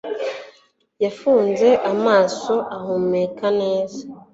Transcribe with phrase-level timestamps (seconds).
[1.03, 3.99] yafunze amaso ahumeka neza.